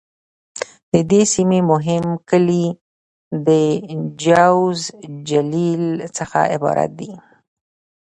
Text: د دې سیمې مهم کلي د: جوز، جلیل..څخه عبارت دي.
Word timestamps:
د 0.93 0.95
دې 1.11 1.21
سیمې 1.33 1.59
مهم 1.71 2.05
کلي 2.29 2.65
د: 3.47 3.49
جوز، 4.23 4.79
جلیل..څخه 5.29 6.39
عبارت 6.55 6.91
دي. 6.99 7.11